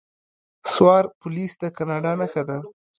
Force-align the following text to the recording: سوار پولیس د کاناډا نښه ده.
سوار 0.73 1.03
پولیس 1.19 1.51
د 1.61 1.63
کاناډا 1.77 2.11
نښه 2.19 2.43
ده. 2.49 2.57